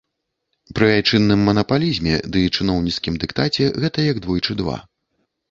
Пры 0.77 0.87
айчынным 0.93 1.41
манапалізме 1.49 2.15
ды 2.37 2.41
чыноўніцкім 2.55 3.21
дыктаце 3.25 3.69
гэта 3.85 4.09
як 4.11 4.17
двойчы 4.27 4.53
два. 4.65 4.77